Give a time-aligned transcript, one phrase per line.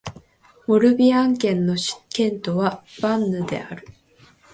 [0.65, 1.75] モルビアン県の
[2.09, 3.87] 県都はヴァンヌである